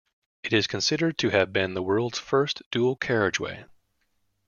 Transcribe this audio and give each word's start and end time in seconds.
It 0.41 0.51
is 0.51 0.65
considered 0.65 1.19
to 1.19 1.29
have 1.29 1.53
been 1.53 1.75
the 1.75 1.83
world's 1.83 2.17
first 2.17 2.63
dual 2.71 2.95
carriageway. 2.95 3.65